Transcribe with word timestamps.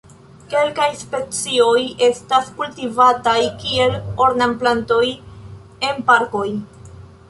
Kelkaj 0.53 0.87
specioj 1.01 1.75
estas 2.07 2.49
kultivataj 2.61 3.37
kiel 3.63 3.97
ornamplantoj 4.29 5.07
en 5.93 6.07
parkoj. 6.13 6.47